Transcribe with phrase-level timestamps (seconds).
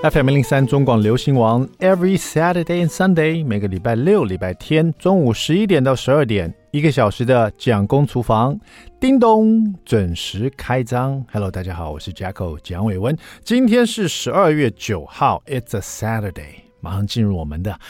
[0.00, 8.56] FM 零三中广流行王，Every Saturday and Sunday，每个礼拜六、礼拜天中午十一点到十二点，一个小时的蒋公厨房，
[9.00, 11.24] 叮咚准时开张。
[11.32, 13.18] Hello，大家好，我是 Jacko 蒋伟文。
[13.42, 17.80] 今天是十二月九号，It's a Saturday，马上进入我们的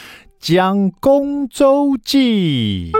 [0.40, 2.92] 蒋公周记。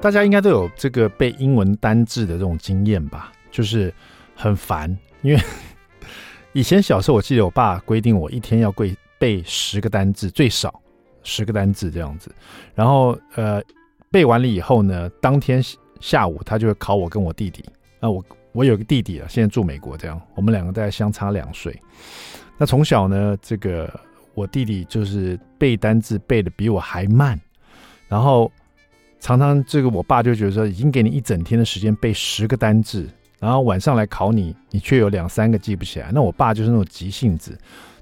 [0.00, 3.32] 大家应该都有这个背英文单字的这种经验吧？
[3.50, 3.92] 就是
[4.34, 5.42] 很烦，因为
[6.54, 10.80] 以前小时候，我记得我爸规定我一天要背背十个单字，最少
[11.24, 12.32] 十个单字这样子。
[12.76, 13.60] 然后呃，
[14.08, 15.60] 背完了以后呢，当天
[16.00, 17.64] 下午他就会考我跟我弟弟。
[17.98, 21.76] 那我我有个弟弟啊，现在住美国，这样我们两个大概相差两岁。
[22.56, 23.92] 那从小呢，这个
[24.34, 27.38] 我弟弟就是背单字背的比我还慢，
[28.06, 28.50] 然后。
[29.20, 36.10] 常常这个我爸就觉得说，已经给你一整天的时间背十个单字，然后晚上来考你，你却有两三个记不起来。
[36.12, 37.58] 那我爸就是那种急性子，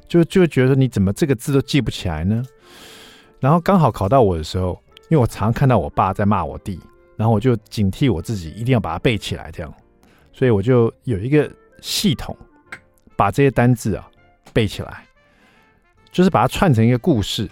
[0.06, 2.44] 就就觉得你怎么这个字都记不起来呢？
[3.40, 6.78] 然后刚好考到我的时候，因为我常看到我爸在骂我弟，
[7.16, 9.72] 然后我就警惕我自己一定要把它背起来，这样，
[10.32, 12.36] 所以我就有一个系统，
[13.16, 14.06] 把这些单字啊
[14.52, 15.04] 背起来，
[16.12, 17.48] 就是把它串成一个故事，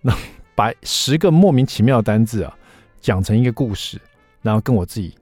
[0.00, 0.14] 那
[0.54, 2.54] 把十个莫名其妙的单字啊。
[3.00, 4.00] 讲成一个故事，
[4.42, 5.14] 然后跟我自己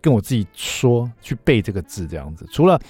[0.00, 2.46] 跟我自己说去背这个字，这样子。
[2.52, 2.80] 除了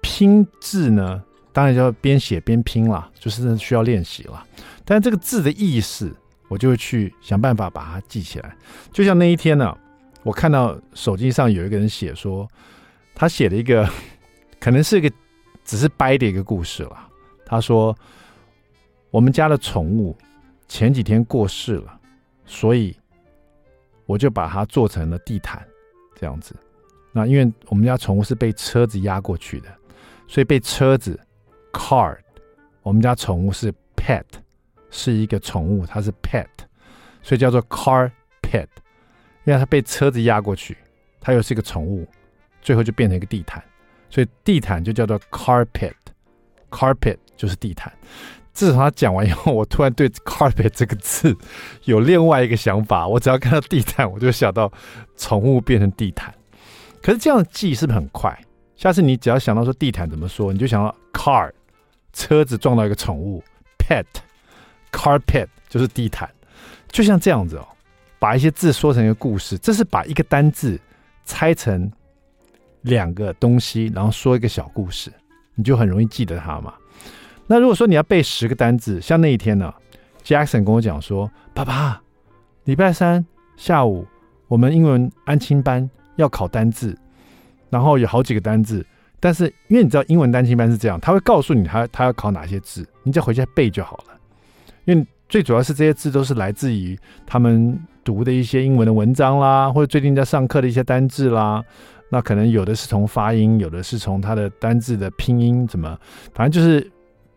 [0.00, 4.46] 拼字呢，当然就要边写边拼啦，就是需要练习了。
[4.84, 6.14] 但这个字的意思，
[6.48, 8.56] 我就会去想办法把它记起来。
[8.92, 9.76] 就像那一天呢、
[10.22, 12.48] 我看到手机上有一个人写说，
[13.14, 13.88] 他写了一个
[14.58, 15.10] 可能是一个
[15.64, 17.08] 只是掰的一个故事了。
[17.44, 17.96] 他说，
[19.10, 20.16] 我们家的宠物
[20.66, 22.00] 前几天过世了，
[22.46, 22.96] 所以。
[24.06, 25.66] 我就把它做成了地毯，
[26.14, 26.54] 这样子。
[27.12, 29.68] 那因为我们家宠物是被车子压过去的，
[30.26, 31.18] 所以被车子
[31.72, 32.16] car。
[32.82, 34.24] 我们家宠物是 pet，
[34.90, 36.46] 是一个宠物，它是 pet，
[37.22, 38.10] 所以叫做 car
[38.42, 38.66] pet。
[39.44, 40.76] 因为它被车子压过去，
[41.20, 42.06] 它又是一个宠物，
[42.62, 43.62] 最后就变成一个地毯，
[44.10, 47.92] 所以地毯就叫做 carpet，carpet 就是地毯。
[48.54, 51.36] 自从他讲完以后，我突然对 “carpet” 这个字
[51.84, 53.06] 有另外一个想法。
[53.06, 54.72] 我只要看到地毯，我就想到
[55.16, 56.32] 宠物变成地毯。
[57.02, 58.34] 可是这样记是不是很快？
[58.76, 61.50] 下次你只要想到说地毯怎么说，你就想到 “car”，
[62.12, 63.42] 车子撞到一个宠物
[63.78, 66.30] ；“pet”，“carpet” 就是地毯。
[66.88, 67.66] 就像这样子哦，
[68.20, 70.80] 把一些字说成一个故事，这是把一个单字
[71.24, 71.90] 拆成
[72.82, 75.12] 两个东西，然后说一个小故事，
[75.56, 76.72] 你就很容易记得它嘛。
[77.46, 79.72] 那如果说你要背十个单字，像那一天呢
[80.24, 82.00] ，Jackson 跟我讲说：“爸爸，
[82.64, 83.24] 礼拜三
[83.56, 84.06] 下午
[84.48, 86.96] 我们英文安亲班要考单字，
[87.68, 88.84] 然后有好几个单字，
[89.20, 94.18] 但是因为你知道英文单亲班是这样，他会告诉你他他要考哪些字，你再回家背就好了。
[94.86, 101.62] 因为最主要是这些字都是来自于他们读的一些英文的文章啦，或者最近在上课的一些单字啦。
[102.08, 105.98] 那可能有的是从发音，有的是从他的单字的拼音，怎么，
[106.32, 106.90] 反正就是。”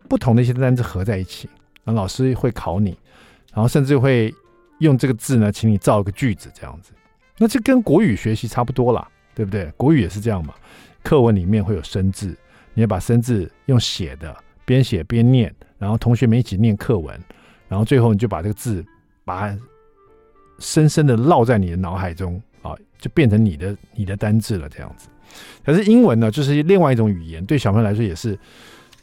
[0.08, 1.48] 不同的一些单词合在一起，
[1.84, 2.98] 那老师会考你，
[3.54, 4.34] 然后甚至会
[4.80, 6.92] 用这个字呢，请你造一个句子这样子。
[7.38, 9.72] 那这跟国语学习差不多啦，对不对？
[9.78, 10.54] 国语也是这样嘛。
[11.04, 12.36] 课文里面会有生字，
[12.74, 14.36] 你要把生字用写的，
[14.66, 17.20] 边写边念，然后同学们一起念课文，
[17.68, 18.84] 然后最后你就把这个字
[19.24, 19.60] 把它
[20.60, 25.08] 深深的烙在你的脑海中啊，就变成你的你的单字了这样子。
[25.64, 28.38] 可是英文呢，就是另外一种语言，对小朋友来说也是。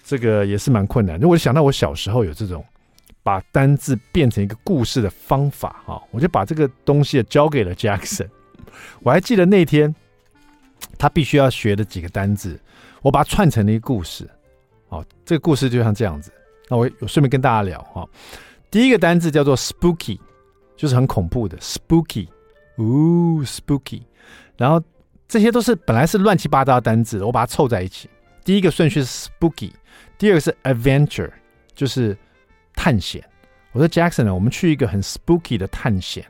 [0.04, 1.19] 这个也是蛮困难。
[1.19, 2.62] 如果想到我小时候有这种
[3.22, 8.28] 把单字变成一个故事的方法哈，我就把这个东西交给了 Jackson。
[9.03, 9.92] 我还记得那天
[10.98, 12.60] 他必须要学的几个单字，
[13.00, 14.28] 我把它串成了一个故事。
[14.91, 16.31] 哦，这个故事就像这样子。
[16.69, 18.06] 那我我顺便跟大家聊哈。
[18.71, 20.18] 第一个单字叫做 spooky，
[20.77, 22.28] 就是很恐怖的 spooky，
[22.77, 24.03] 呜 spooky。
[24.56, 24.83] 然后
[25.27, 28.09] 这些都是本来是乱七八糟的单字，我把它凑在一起。
[28.44, 29.72] 第一个顺序是 spooky。
[30.16, 31.30] 第二个是 adventure，
[31.74, 32.16] 就是
[32.74, 33.24] 探险。
[33.72, 36.24] 我说 Jackson 呢，我们去一个很 spooky 的探险，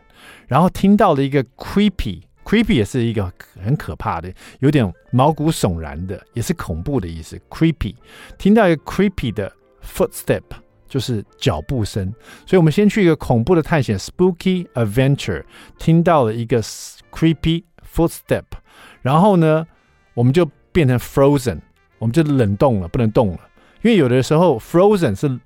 [0.48, 3.30] 然后听到了一个 creepy，creepy 也是一个
[3.62, 7.38] 很可怕的，有点毛骨悚然的，也是恐怖的意思。
[7.50, 7.94] creepy，
[8.38, 9.52] 听到一个 creepy 的
[9.84, 10.42] footstep，
[10.88, 12.10] 就是脚步声。
[12.46, 15.44] 所以我们先去一个恐怖的探险，spooky adventure，
[15.78, 16.62] 听到了一个
[17.12, 17.64] creepy
[17.94, 18.44] footstep，
[19.02, 19.66] 然后呢，
[20.14, 21.60] 我们就变成 frozen，
[22.04, 23.40] 我们就冷冻了，不能动了。
[23.80, 25.40] 因为有的时候，Frozen 是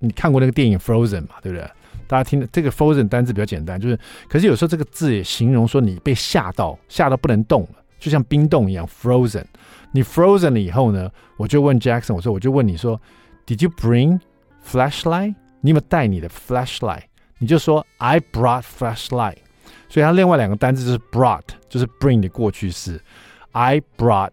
[0.00, 1.70] 你看过那个电影 Frozen 嘛，对不对？
[2.08, 3.96] 大家听这个 frozen 单字比较简单，就是
[4.28, 9.44] 可是有时候这个字也形容说你被吓到，吓到不能动了，就像冰冻一样 frozen。
[9.92, 13.00] 你 frozen 了以后呢，我就问 Jackson，我说我就问你说
[13.46, 14.18] ，Did you bring
[14.68, 15.36] flashlight？
[15.60, 17.04] 你有没有带你的 flashlight？
[17.38, 19.36] 你就说 I brought flashlight。
[19.88, 23.00] 所以它另外两个单字就是 brought，就是 bring 的过去式。
[23.52, 24.32] I brought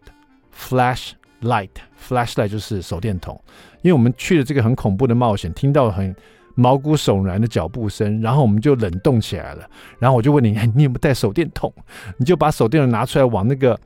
[0.52, 1.70] flash Light
[2.00, 3.40] flashlight 就是手电筒。
[3.82, 6.14] 因为我们去了这个很恐怖的冒险，听到很
[6.54, 9.68] 毛骨悚然的脚步声，然后我们就冷冻起来了。
[9.98, 11.72] 然后我就问你，你有没有带手电筒？
[12.16, 13.78] 你就把手电筒拿出来，往那个，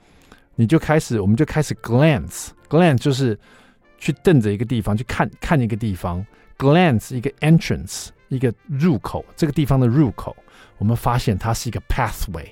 [0.54, 3.38] 你就开始，我们就开始 glance，glance 就是
[3.99, 6.25] 去瞪着一个地方，去看看一个地方
[6.56, 10.34] ，glance 一个 entrance 一个入口，这个地方的入口，
[10.78, 12.46] 我们发现它是一个 pathway，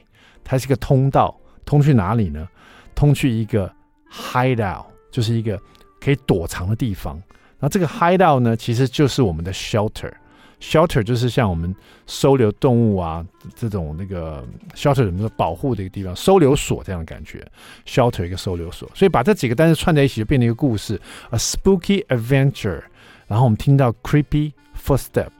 [0.44, 2.46] 它是一个通道，通去哪里呢？
[2.94, 3.72] 通去一个
[4.10, 5.60] hideout，就是一个
[6.00, 7.20] 可以躲藏的地方。
[7.58, 10.12] 那这个 hideout 呢，其实就是我们的 shelter。
[10.60, 11.74] shelter 就是像我们
[12.06, 13.24] 收留动物啊
[13.54, 17.46] 这种那个 shelter 怎么说保护的一个地方，收留所这样的感觉。
[17.86, 22.82] shelter 一个收留所，所以把这几个单词串在一起，就变成一个故事，a spooky adventure。
[23.26, 25.30] 然后我们听到 creepy footstep，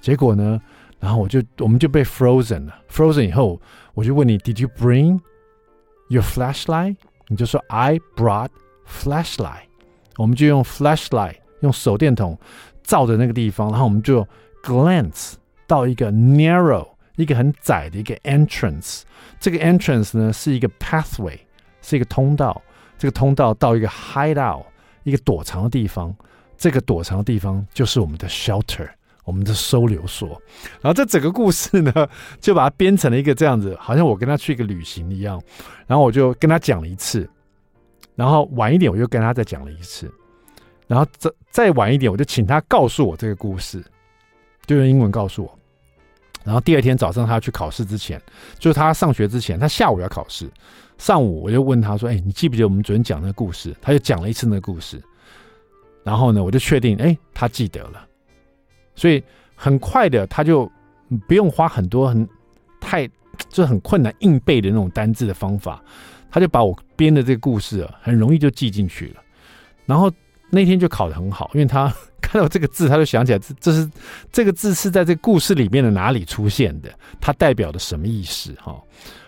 [0.00, 0.58] 结果呢，
[0.98, 2.78] 然后我就我们就被 frozen 了。
[2.90, 3.60] frozen 以后，
[3.92, 5.20] 我就问你，Did you bring
[6.08, 6.96] your flashlight？
[7.31, 8.49] 你就说 I brought
[8.87, 9.67] flashlight。
[10.17, 11.37] 我们就用 flashlight。
[11.61, 12.37] 用手电筒
[12.83, 14.23] 照着那个地方，然后我们就
[14.61, 15.33] glance
[15.65, 19.01] 到一个 narrow 一个很窄的一个 entrance。
[19.39, 21.39] 这个 entrance 呢是一个 pathway，
[21.81, 22.61] 是一个通道。
[22.95, 24.65] 这个通道到一个 hideout
[25.01, 26.15] 一个躲藏的地方。
[26.55, 28.87] 这个躲藏的地方就是我们的 shelter，
[29.24, 30.40] 我们的收留所。
[30.80, 31.92] 然后这整个故事呢，
[32.40, 35.40] 就把它编成了一个这样子，好像我跟他去一个旅行一样。
[35.86, 37.28] 然后我就跟他讲了一次，
[38.14, 40.12] 然后晚一点我又跟他再讲了一次。
[40.88, 43.82] 然后再再晚一点，我就请他告诉我这个故事，
[44.66, 45.58] 就用英文告诉我。
[46.44, 48.20] 然后第二天早上他要去考试之前，
[48.58, 50.50] 就是他上学之前，他下午要考试，
[50.98, 55.00] 上午我就问他说：“哎，你记不记得我们昨天讲那个故事？”他就讲了一次那个故事。
[56.02, 58.04] 然后呢，我就确定，哎，他记得了。
[58.94, 59.22] 所以
[59.54, 60.70] 很快的，他就
[61.26, 62.28] 不用花很多很
[62.80, 63.06] 太
[63.48, 65.82] 就是很困难硬背的那种单字的方法，
[66.30, 69.22] 他就把我编的这个故事啊，很容易就记进去了。
[69.86, 70.12] 然后。
[70.54, 71.90] 那天就考得很好，因为他
[72.20, 73.90] 看到这个字，他就想起来这这是
[74.30, 78.78] 这个字是在这个故事里面的哪里出现的，它代表的什么意思哈。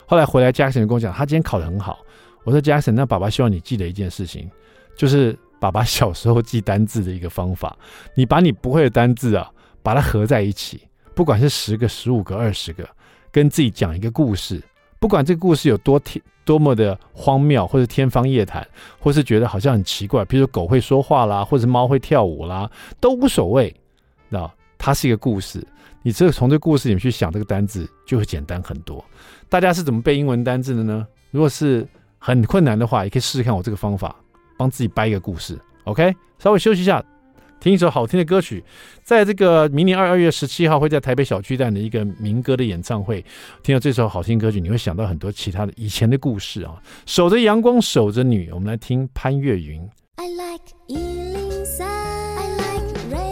[0.05, 2.01] 后来回来加森跟我讲，他今天考得很好。
[2.45, 4.51] 我说加森那爸爸希望你记得一件事情，
[4.99, 5.35] 就是
[5.65, 7.75] 爸爸小时候记单字的一个方法，
[8.15, 9.51] 你把你不会的单字啊，
[9.83, 10.83] 把它合在一起，
[11.15, 12.87] 不管是十个、十五个、二十个，
[13.33, 14.63] 跟自己讲一个故事，
[15.01, 16.23] 不管这个故事有多天。
[16.45, 18.63] 多么的荒谬，或者天方夜谭，
[19.01, 22.71] 或是觉得好像很奇怪，比如说狗会说话啦，或者猫会跳舞啦，
[23.01, 23.75] 都无所谓，
[24.29, 24.53] 那？
[24.77, 25.67] 它是一个故事，
[26.03, 29.03] 你只有从这个故事里面去想这个单字，就会简单很多。
[29.49, 31.07] 大家是怎么背英文单字的呢？
[31.31, 31.89] 如果是
[32.19, 34.15] 很困难的话，也可以试试看我这个方法，
[34.57, 35.59] 帮自己掰一个故事。
[35.85, 37.05] OK，稍微休息一下。
[37.61, 38.63] 听一首好听的歌曲，
[39.03, 43.25] 在这个明年二二月十七号会在台北小巨蛋的一个民歌的演唱会，
[43.63, 46.75] 听到这首好听歌曲，你会想到很多其他的以前的故事啊。
[47.07, 49.81] 守着阳光，守着你，我们来听潘越云。
[50.17, 53.25] I like 103, I like radio.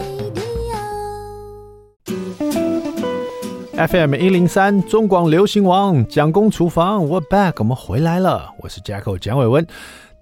[3.87, 9.67] FM 一零三中广流行王蒋公厨房，We're back，我们回来了，我是 Jacko 蒋伟文。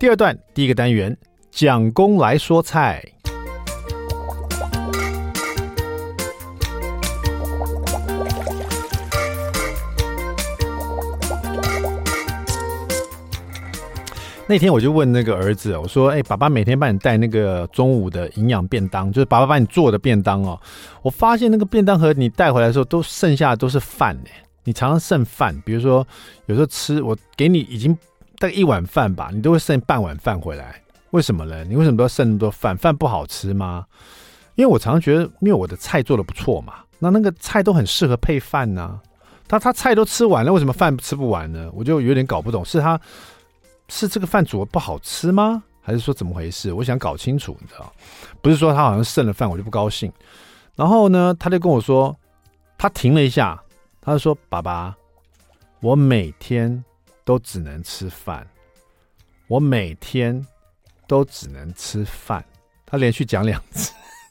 [0.01, 1.15] 第二段第一个单元，
[1.51, 3.07] 蒋公来说菜。
[14.47, 20.59] 那天我就问那个儿子，我说：“哎，爸爸每天帮你带那个中午的营养便当，就是爸爸帮你做的便当哦。
[21.03, 24.29] 我发现那个便当盒你带回来的时候，都剩下的都是饭呢。
[24.63, 26.03] 你常常剩饭，比如说
[26.47, 27.95] 有时候吃我给你已经
[28.41, 30.81] 大概一碗饭吧，你都会剩半碗饭回来。
[31.11, 31.63] 为什么呢？
[31.63, 32.75] 你为什么都要剩那么多饭？
[32.75, 33.85] 饭不好吃吗？
[34.55, 38.99] 因为我常常觉得，因为我的菜做得不错嘛，那那个菜都很适合配饭呢。
[39.47, 41.69] 他他菜都吃完了，为什么饭吃不完呢？
[41.71, 42.99] 我就有点搞不懂，是他。”
[43.93, 45.61] 是这个饭煮的不好吃吗？
[45.81, 46.71] 还是说怎么回事？
[46.73, 47.93] 我想搞清楚，你知道，
[48.41, 50.11] 不是说他好像剩了饭我就不高兴。
[50.75, 52.17] 然后呢，他就跟我说，
[52.77, 53.61] 他停了一下，
[53.99, 54.95] 他就说：“爸爸，
[55.81, 56.81] 我每天
[57.23, 58.47] 都只能吃饭，
[59.47, 60.45] 我每天
[61.07, 62.43] 都只能吃饭。”
[62.85, 63.61] 他连续讲两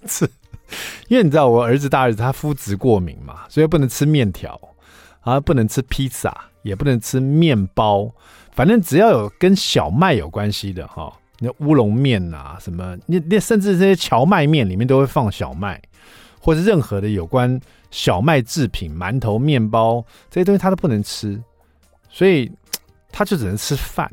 [0.05, 0.31] 次，
[1.09, 4.61] 因为你知道我儿子大儿子他肤质过敏嘛，所以不能吃面条，
[5.21, 8.13] 啊，不能吃披萨，也不能吃面包。
[8.53, 15.81] 反正只要有跟小麦有关系的哈，那乌龙面呐，什么那那甚至这些荞麦面里面都会放小麦，
[16.39, 17.59] 或者任何的有关
[17.91, 21.41] 小麦制品、馒头、面包这些东西，他都不能吃，
[22.11, 22.53] 所以
[23.11, 24.11] 他就只能吃饭。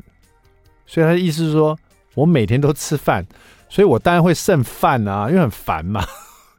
[0.86, 1.78] 所以他的意思是说，
[2.14, 3.24] 我每天都吃饭，
[3.68, 6.04] 所以我当然会剩饭啊，因为很烦嘛。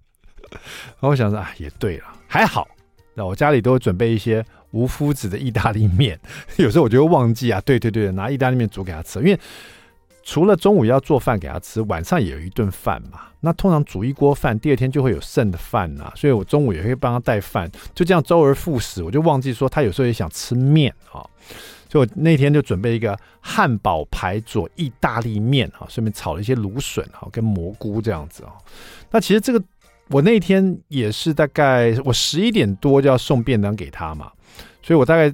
[0.52, 2.68] 然后我想说啊，也对了，还好，
[3.14, 6.20] 那我家里都会准备一些无麸质的意大利面，
[6.58, 9.40] 有时候我就会忘记啊，对对对，拿意大利面煮给他吃，因为
[10.24, 13.22] 除了中午要做饭给他吃，晚上也有一顿饭嘛。
[13.42, 21.26] 那通常煮一锅饭，第二天就会有剩的饭呐，所以我中午也会帮他带饭，就这样周而复始，我就忘记说他有时候也想吃面啊，
[21.90, 28.54] 所以我那天就准备一个汉堡排做意大利面啊，顺便炒了一些芦笋啊跟蘑菇这样子啊。
[29.12, 29.62] 那其实这个。
[30.12, 34.32] 我那天也是大概我十一点多就要送便当给他嘛，
[34.82, 35.32] 所以我大概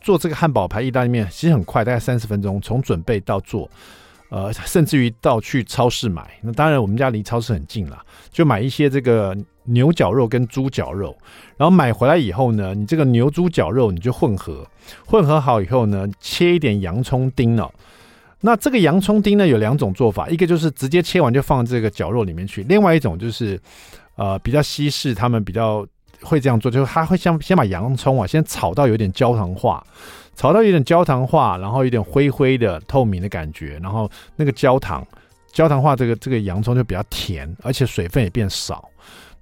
[0.00, 3.68] 做这个汉堡排意大利面其实很快，大概三十分钟，从准备到做，
[4.32, 6.26] 呃，甚至于到去超市买。
[6.40, 11.14] 那当然我们家离超市很近啦，就买一些这个牛绞肉跟猪绞肉，
[11.58, 14.66] 然后买回来以后呢，你这个牛猪绞肉你就混合，
[15.04, 17.70] 混合好以后呢，切一点洋葱丁哦。
[18.40, 23.60] 那这个洋葱丁呢有两种做法，一个就是直接切完就放这个绞肉里面去，另外一种就是。
[24.14, 25.84] 呃，比较西式，他们比较
[26.20, 29.82] 会这样做，就是他会先先把洋葱啊，先炒到有点焦糖化，
[30.34, 35.06] 炒到有点焦糖化，然后有点灰灰的透明的感觉，然后那个焦糖
[35.52, 38.88] 焦糖化，这个这个洋葱就比较甜，而且水分也变少。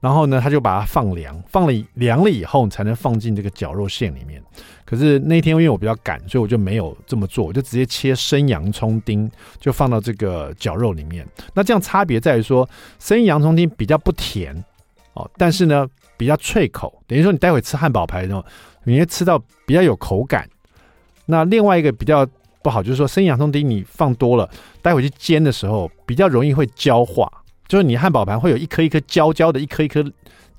[0.00, 4.42] 然后呢，他就把它放凉，放了凉了以后才能放进这个绞肉馅里面。
[4.86, 9.30] 可是那天因为我比较赶，所以我就没有这么做，我就直接切生洋葱丁，
[9.60, 11.26] 就放到这个绞肉里面。
[11.52, 12.66] 那这样差别在于说，
[12.98, 14.56] 生洋葱丁比较不甜
[15.12, 18.42] 哦，但是呢比较脆口，等于说你待会吃汉堡排的时候，
[18.84, 20.48] 你会吃到比较有口感。
[21.30, 22.26] 那另外一个比较
[22.62, 24.48] 不好就是说，生洋葱丁你放多了，
[24.82, 27.30] 待会去煎的时候比较容易会焦化。
[27.66, 30.04] 就是你汉堡盘会有一颗一颗焦焦的，一颗一颗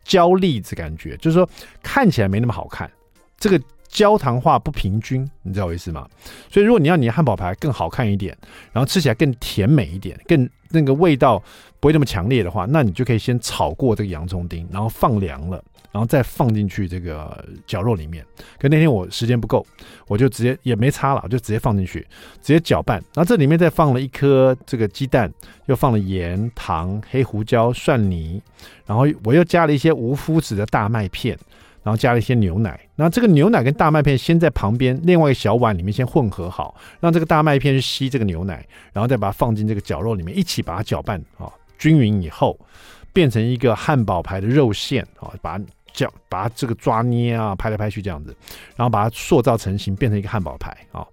[0.04, 1.48] 焦粒子感觉，就是说
[1.84, 2.90] 看起来没那么好看，
[3.38, 6.08] 这个焦糖化不平均，你知道我意思吗？
[6.50, 8.36] 所以如果你要你的汉堡排更好看一点，
[8.72, 11.38] 然后吃起来更甜美一点，更那个味道
[11.82, 15.62] 不会那么强烈的话，那你就可以先炒过这个洋葱丁，然后放凉了。
[15.91, 18.25] 然后再放进去这个绞肉里面，
[18.57, 19.65] 可那天我时间不够，
[20.07, 22.00] 我就直接也没擦了，就直接放进去，
[22.41, 22.98] 直接搅拌。
[23.13, 25.31] 然后这里面再放了一颗这个鸡蛋，
[25.65, 28.41] 又放了盐、糖、黑胡椒、蒜泥，
[28.86, 31.38] 然后我又加了一些无麸质的大麦片，
[31.83, 32.79] 然后加了一些牛奶。
[32.95, 42.57] 那这个牛奶跟大麦片先在旁边另外一个小碗里面先混合好，让这个大麦片去吸这个牛奶，然后再把它放进这个绞肉里面一起把它搅拌啊均匀以后，
[43.12, 45.60] 变成一个汉堡排的肉馅啊，把
[45.93, 48.36] 这样把它这个抓捏啊，拍来拍去这样子，
[48.75, 51.05] 然后把它塑造成型，变成一个汉堡排啊，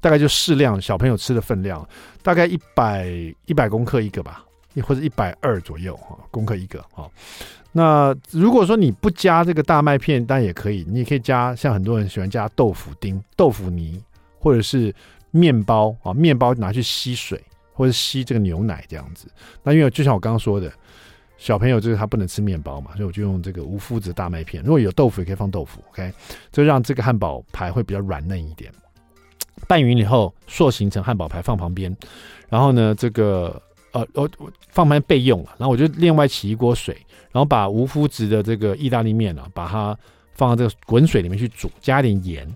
[0.00, 1.86] 大概就适量小朋友吃的分量，
[2.22, 3.08] 大概一百
[3.46, 4.44] 一百公克一个吧，
[4.82, 7.08] 或者一百二左右啊，公克一个啊。
[7.72, 14.02] 那如果说你不加这个大麦片，当然也可以，你也可以加，像很多人喜欢加豆腐丁、豆腐泥，
[14.38, 14.94] 或者是
[15.30, 19.28] 面包啊，面包拿去吸水或者吸这个牛奶这样子。
[19.62, 20.72] 那因为就像我刚刚说的。
[21.38, 24.62] 小朋友就是他不能吃面包嘛，所以我就用这个无麸质大麦片。
[24.62, 26.12] 如果有豆腐，也可以放豆腐，OK，
[26.50, 28.72] 就让这个汉堡排会比较软嫩一点。
[29.68, 31.94] 拌匀以后，塑形成汉堡排放旁边。
[32.48, 33.60] 然后呢，这个
[33.92, 35.54] 呃，我我放旁边备用了。
[35.58, 36.94] 然后我就另外起一锅水，
[37.32, 39.96] 然后把无麸质的这个意大利面啊，把它
[40.34, 42.46] 放到这个滚水里面去煮，加点盐。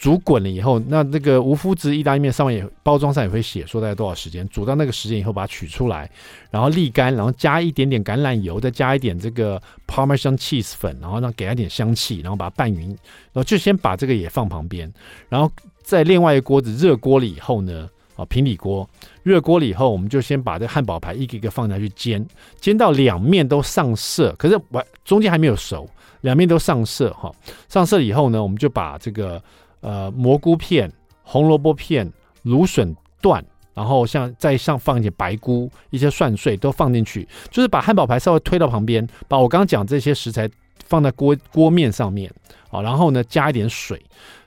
[0.00, 6.10] 煮滚了以后，那那个无麸质意大利面上面也包装上也会写说大概多少时间，煮到那个时间以后把它取出来，
[6.50, 14.90] 然后沥干，然后加一点点橄榄油，再加一点这个 Parmesan cheese 粉，然后让给它一点香气，然后把它拌匀，然后就先把这个也放旁边，
[15.28, 15.52] 然后
[15.82, 18.88] 在另外一个锅子热锅了以后呢，啊平底锅
[19.22, 22.26] 热锅了以后，我们就先把这汉堡排一个一个放下去煎，
[22.58, 25.86] 煎到两面都上色，可是完中间还没有熟，
[26.22, 27.30] 两面都上色哈，
[27.68, 29.38] 上色以后呢，我们就把这个。
[29.80, 32.10] 呃，蘑菇片、红萝卜片、
[32.42, 40.46] 芦笋段，然后像再上放一些白菇、一些蒜碎都放进去，就是把汉堡排稍微推到旁边，把我刚刚讲这些食材
[40.84, 42.30] 放在锅锅面上面，
[42.68, 43.98] 好，然后呢加一点水，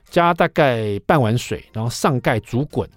[0.08, 2.88] 加大概半碗水，然后上盖煮滚，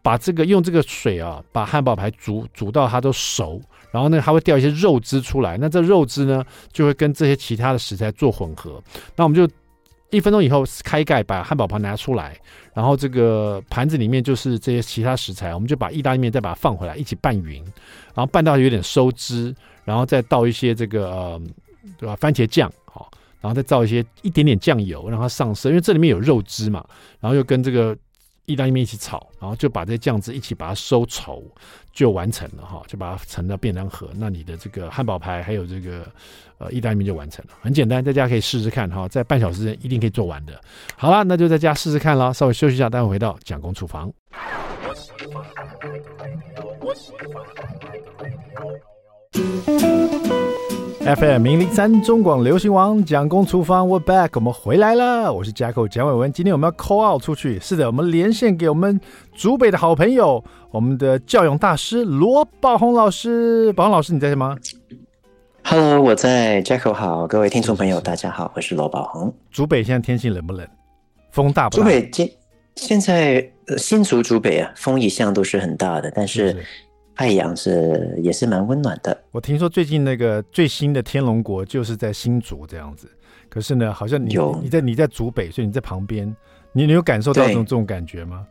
[0.00, 3.60] 把这个用这个水啊，把汉堡排煮煮到它都熟，
[3.90, 8.82] 然后呢它会掉一些肉汁出来，那这肉汁呢就会跟这些其他的食材做混合，
[9.16, 9.46] 那我们就。
[10.10, 12.36] 一分钟以后开盖，把汉堡盘拿出来，
[12.72, 17.62] 然后这个盘子里面就是这些其他食材，我们就把意大利面再把它放回来，一起拌匀，
[18.14, 19.52] 然后拌到有点收汁，
[19.84, 21.42] 然后再倒一些这个呃，
[21.98, 22.14] 对吧？
[22.16, 26.84] 番茄酱，好，然后再倒一些一点点酱油，让它上色，因为这里面有肉汁嘛，
[27.18, 27.96] 然后又跟这个
[28.46, 31.42] 意大利面一起炒，然后就把这酱汁一起把它收稠，
[31.92, 34.08] 就完成了哈，就把它盛到便当盒。
[34.14, 36.06] 那你的这个汉堡排还有这个
[36.58, 40.60] 呃意大利面就完成了，很简单，大家可以试试看哈，在半小时内一定可以做完的。
[40.96, 44.12] 好了，那就在家试试看了，稍微休息一下，待会回到蒋公厨房。
[51.04, 55.30] FM 零零三中广流行王蒋公厨房，We're back，我们回来了。
[55.30, 57.60] 我是 Jacko 蒋伟文，今天我们要 call out 出去。
[57.60, 58.98] 是的，我们连线给我们
[59.34, 63.70] 竹北的好朋友，我们的教养大师罗宝红老师。
[63.74, 64.56] 宝红老师，你在吗
[65.64, 66.62] ？Hello，我在。
[66.62, 69.30] Jacko 好，各位听众朋友，大家好，我是罗宝红。
[69.50, 70.66] 竹北现在天气冷不冷？
[71.32, 71.82] 风大不大？
[71.82, 72.32] 竹北今
[72.76, 73.46] 现在
[73.76, 76.64] 新竹竹北啊，风一向都是很大的，但是。
[77.16, 79.16] 太阳是也是蛮温暖的。
[79.30, 83.08] 我听说最近那个最新的天龙国就是在新竹这样子，
[83.48, 86.34] 可是呢，好像你有你在你在竹北，所以你在旁边，
[86.72, 88.46] 你你有感受到这种这种感觉吗？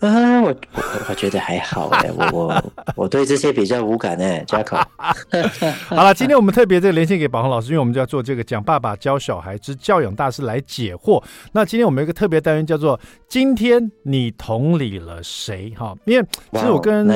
[0.00, 4.82] 啊，我我我觉得还好哎、欸， 我我我对这些比较无感哎、欸，Jacko。
[5.94, 11.22] 好了，今天我们特别这个连线给宝红老师，因为我们就要做这个讲爸爸教小孩之教养大师来解惑。
[11.52, 12.98] 那今天我们有一个特别单元叫做
[13.28, 17.06] “今天你同理了谁”哈，因为其实我跟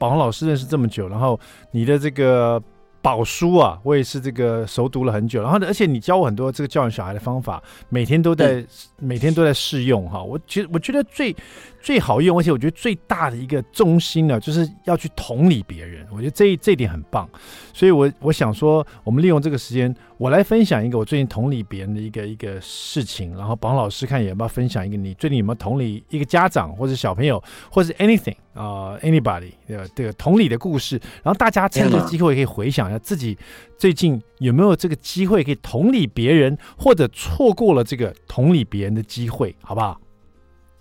[0.00, 1.38] 宝红老师认识这么久，然后
[1.70, 2.60] 你的这个。
[3.02, 8.66] 宝书啊，我也是这个熟读了很久，然后呢，而且你教我很多这个教养小孩的方法，每天都在、嗯、
[8.98, 10.22] 每天都在试用哈。
[10.22, 11.34] 我其实我觉得最
[11.80, 16.06] 最好用，而且我觉得最大的一个中心呢，就是要去同理别人。
[16.12, 17.28] 我觉得这这点很棒，
[17.72, 33.38] 所以我我想说，我们利用这个时间，我来分享一个我最近同理别人的一个一个事情，然后宝鸿老师看有没有分享一个你最近有没有同理一个家长或者小朋友，或者 anything 啊、anybody 的这个同理的故事，然后大家趁这个机会可以回想一下自己
[33.78, 39.98] 最近有没有这个机会可以同理别人，或者错过了这个同理别人的机会，好不好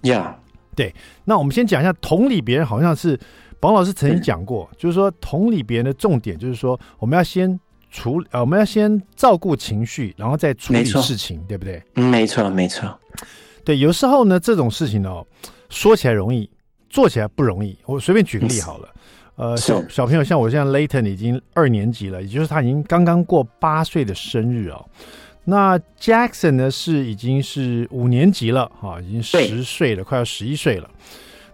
[0.01, 0.33] ？Yeah，
[0.79, 0.95] 对。
[1.25, 3.19] 那我们先讲一下同理别人，好像是
[3.59, 7.59] 王老师曾经讲过，就是说同理别人的重点就是说我们要先
[7.91, 11.83] 处呃，我们要先照顾情绪，然后再处理事情，对不对？
[11.95, 12.97] 嗯，没错，没错。
[13.65, 15.25] 对，有时候呢，这种事情哦，
[15.69, 16.49] 说起来容易。
[16.91, 18.89] 做起来不容易，我随便举个例好了。
[19.35, 24.83] 呃，小小朋友像我现在 Layton 已经二年级了，也就是他已经刚刚过八岁的生日哦。
[25.45, 30.89] 那 Jackson 呢是已经是五年级了，哈，已经十岁了，快要十一岁了。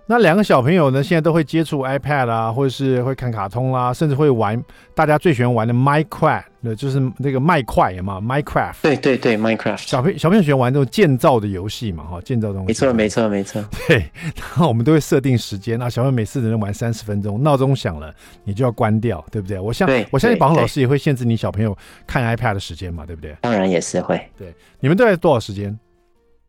[0.08, 4.64] 那两个小朋友呢，现在都会接触 iPad 啊，或者是会看卡通啦、啊，甚至会玩
[4.94, 8.76] 大家最喜欢玩的 Minecraft，就是那个麦块嘛，Minecraft。
[8.84, 9.78] 对对对，Minecraft。
[9.78, 12.68] 小朋小朋友喜欢玩这种建造的游戏嘛，哈，建造东西。
[12.68, 13.66] 没错没错没错。
[13.88, 13.98] 对，
[14.36, 18.14] 然后我们都会设定时间，那小朋友每次只能玩三十分钟，闹钟响了
[18.44, 19.60] 你就要关掉，对不对？
[19.60, 23.36] 我相我相信宝鸿老师也会限制你小朋友看 iPad 的时间嘛，对不对？
[23.42, 24.22] 当然也是会。
[24.38, 25.76] 对，你们大概多少时间？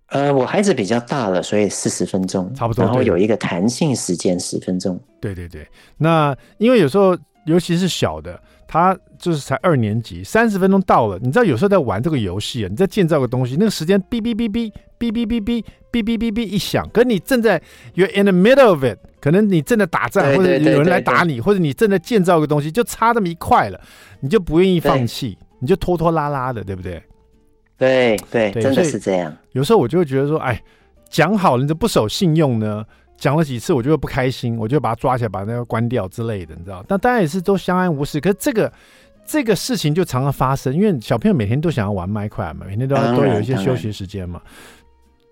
[0.09, 4.99] 呃，我孩子比较大了，所以四十分钟差不多，然后有一个弹性时间十分钟。
[5.21, 5.67] 对对对，
[5.99, 7.17] 那因为有时候，
[7.47, 17.61] 尤其是小的，他就是才二年级，三十分钟到了，你知道有时候在玩这个游戏啊，你在建造个东西，那个时间哔哔哔哔哔哔哔哔哔哔哔哔一响，可是你正在
[17.97, 23.81] you're in the middle of it，可能你正在打仗，或者有人来打你，或者你正在建造个东西，就差这么一块了，
[24.21, 27.03] 你就不愿意放弃，你就拖拖拉拉的，对不对？
[27.79, 29.37] 对对，真的是这样。
[29.53, 30.61] 有时候我就会觉得说，哎，
[31.11, 32.85] 讲好了你就不守信用呢？
[33.19, 36.85] 讲了几次，我就会不开心，我就把它抓起来，把那个关掉之类的，你知道？
[36.87, 38.21] 但大家也是都相安无事。
[38.21, 38.73] 可是这个
[39.27, 44.41] 这个事情就常常发生，因为小朋友每天都想要玩 Minecraft 嘛，每天都要都有一些休息时间嘛。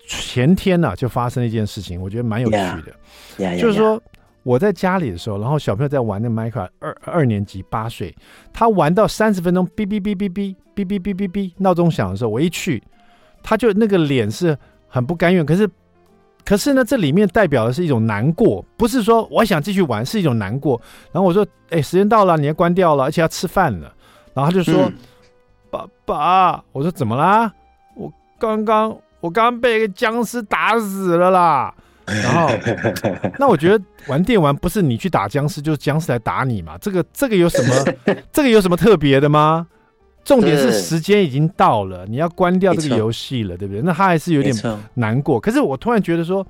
[0.07, 2.91] 前天呢、啊，就发生了一件事情，我觉得蛮有趣的
[3.37, 3.59] ，yeah, yeah, yeah.
[3.59, 4.01] 就是说。
[4.45, 8.15] 我在家里的时候，然后小朋友在玩那 Minecraft，二二年级八岁，
[8.53, 12.83] 他玩到三十分钟，哔哔哔哔哔哔哔哔哔哔，闹钟响的时候，我一去，
[13.41, 14.55] 他就那个脸是
[14.87, 15.67] 很不甘愿，可是
[16.45, 20.79] 可是呢，这里面代表的是一种难过，不是说我想继续玩，是一种难过。
[21.11, 23.91] 然后我说，哎，时间到了，你要关掉了，而且要吃饭了。
[24.35, 24.91] 然后他就说，
[25.71, 27.51] 爸爸，我说怎么啦？
[27.95, 31.73] 我刚刚我刚刚被一个僵尸打死了啦。
[32.05, 32.49] 然后，
[33.39, 36.77] 那我觉得玩电玩不是你去打僵尸，就是僵尸来打你嘛？
[36.79, 38.15] 这个这个有什么？
[38.31, 39.67] 这个有什么特别的吗？
[40.23, 43.81] 重点是时间已经到了，你要关掉这个游戏了，对不对？
[43.81, 44.55] 那他还是有点
[44.95, 45.39] 难过。
[45.39, 46.45] 可是我突然觉得说，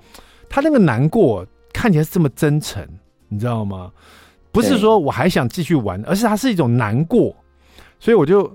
[0.50, 2.86] 他那个难过看起来是这么真诚，
[3.28, 3.91] 你知道吗？
[4.52, 7.36] 不是说我还想继续玩，而是他是一种难过。
[8.00, 8.50] 所以我就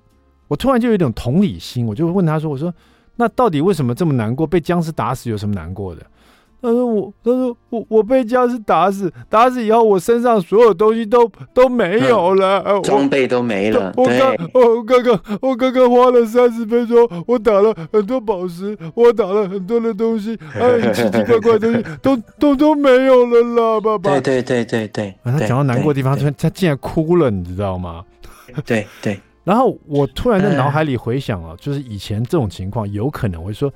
[0.49, 2.73] 我突然就有一种同理心，我就问他说：“我说
[3.17, 4.47] 那到底为什么这么难过？
[4.47, 6.03] 被僵尸打死有什么难过的？”
[6.63, 13.93] 他说我，他说我，我被僵尸打死，打死以后我身上所有东西都都没有了，装备都没了。
[13.97, 24.11] 我刚，我刚刚，我刚刚花了三十分钟，我打了很多宝石，我打了很多的东西， 哎，奇奇怪怪的东西都都都没有了啦，爸爸。
[24.21, 25.15] 对对对对对。
[25.25, 28.05] 他讲到难过的地方，他他竟然哭了，你知道吗？
[28.67, 29.19] 对 对。
[29.45, 33.73] 然后我突然在脑海里回想啊，就是以前这种情况有可能会说。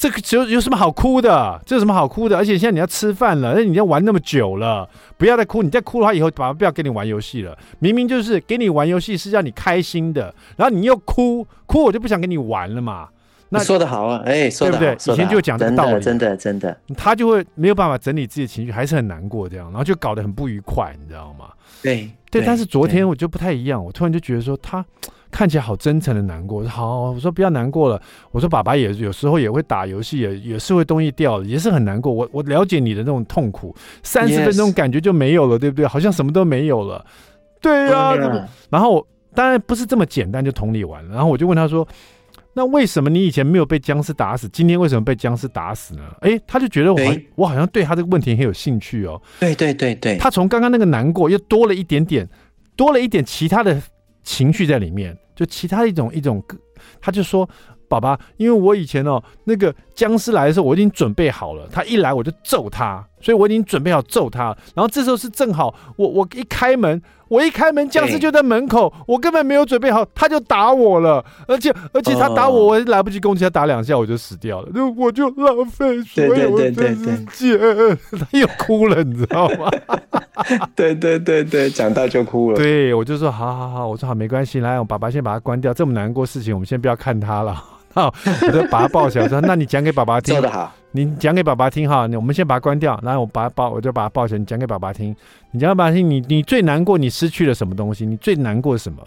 [0.00, 1.60] 这个有有什么好哭的？
[1.66, 2.34] 这有什么好哭的？
[2.34, 5.62] 而且现在你要吃饭了，那你要玩那么久了，不要再哭。
[5.62, 7.54] 你再哭的话，以后爸爸不要跟你玩游戏了。
[7.80, 13.08] 明明就是给你玩游戏是让你开心的，然后你又哭，哭我就不想跟你玩了嘛。
[13.50, 15.12] 那说的好啊，哎，说得好，对不对？
[15.12, 21.50] 以前就讲这个道理，真的真的，他就会没有办法整理自己的情绪，还是很难过这样，然后就搞得很不愉快，你知道吗？
[21.82, 24.84] 对对，但是昨天我就不太一样，我突然就觉得说他。
[25.32, 28.02] 看起来好真诚的难过，我说好，我说不要难过了。
[28.32, 32.12] 我说爸爸也有时候也会打游戏，也也是会东西掉了，也是很难过。
[32.12, 35.86] 我我了解你的那种痛苦，三十分钟感觉就没有了，对不对？
[35.86, 37.06] 好像什么都没有了。
[37.60, 38.12] 对呀，
[38.70, 41.14] 然后当然不是这么简单就同理完了。
[41.14, 41.86] 然后我就问他说
[42.54, 47.00] ：“那为什么你以前没有被僵尸打死，今天为什么被僵尸打死呢？”哎，他就觉得我
[47.36, 49.20] 我好像对他这个问题很有兴趣哦。
[49.38, 52.28] 对对对对，他从刚刚那个难过又多了一点点，
[52.76, 53.80] 多了一点其他的。
[54.22, 56.44] 情绪在里面，就其他一种一种，
[57.00, 57.48] 他就说
[57.88, 64.56] ：“爸爸，因为我以前哦，那个僵尸来的时候，我已经准备好了，他一来我就揍他，所以我已经准备好揍他。
[64.74, 76.96] 然后这时候是正好，我我一开门。”我一开门，僵尸就在门口，我根本没有准备好，他就打我了，而且而且他打我，我来不及攻击，他打两下我就死掉了，就我就浪费所有的时
[77.30, 79.70] 间，他又哭了，你知道吗？
[80.74, 82.56] 对对对对，讲到就哭了。
[82.56, 87.62] 对，我就说好好好，我说好没关系，来，我爸爸先把它关掉，这么难过事情，我们先不要看他了。
[87.92, 88.14] 好，
[88.46, 90.34] 我就把他抱起来说，那你讲给爸爸听。
[90.34, 90.72] 做得好。
[90.92, 94.38] 你讲给爸爸听哈，我们先把它关掉，然后我把它抱，我就把它抱起来。
[94.38, 95.14] 你讲给爸爸听，
[95.52, 98.04] 你讲给爸爸听，你你最难过，你失去了什么东西？
[98.04, 99.00] 你最难过什么？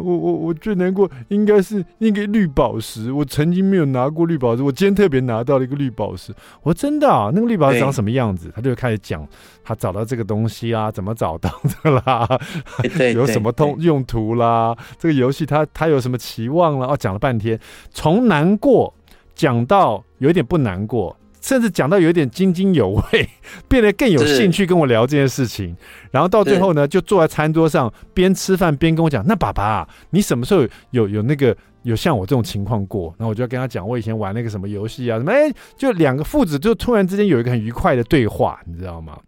[0.00, 6.34] 我我我最难过应该是那个绿宝石，我曾经没有拿过绿宝石，我今天特别拿到了一个绿宝石。
[6.62, 8.50] 我说真的啊，那个绿宝石长什么样子？
[8.54, 9.26] 他就开始讲
[9.62, 11.50] 他找到这个东西啊，怎么找到
[11.82, 12.28] 的啦，
[13.14, 16.88] 有什么通用途啦，这个游戏他他有什么期望了？
[16.88, 17.58] 哦，讲了半天，
[17.90, 18.92] 从难过。
[19.36, 23.28] 讲到有一点不难过，甚至讲到有一点津津有味，
[23.68, 25.76] 变得更有兴趣跟我聊这件事情。
[26.10, 30.68] 然后到最后呢，就坐在餐桌上边吃饭边跟我讲：“那爸爸，你什么时候有
[31.02, 39.18] 有，有那个有像我这种情况过？”然后我就要跟他讲我以前玩那个什么游戏啊，什么哎，就两个父子就突然之间有一个很愉快的对话，你知道吗？